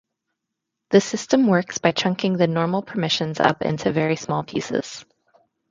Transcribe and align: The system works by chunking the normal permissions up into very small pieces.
The 0.89 0.99
system 0.99 1.45
works 1.45 1.77
by 1.77 1.91
chunking 1.91 2.35
the 2.37 2.47
normal 2.47 2.81
permissions 2.81 3.39
up 3.39 3.61
into 3.61 3.91
very 3.91 4.15
small 4.15 4.41
pieces. 4.43 5.05